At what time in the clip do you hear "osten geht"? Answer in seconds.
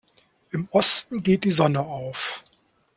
0.71-1.43